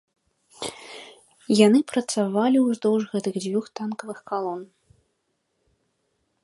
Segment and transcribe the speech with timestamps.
[1.65, 4.61] Яны працавалі ўздоўж гэтых дзвюх танкавых калон.